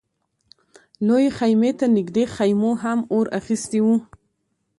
[1.05, 3.87] لويې خيمې ته نږدې خيمو هم اور اخيستی و.